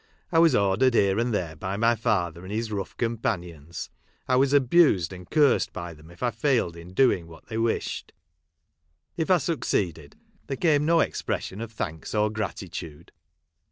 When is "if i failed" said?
6.09-6.75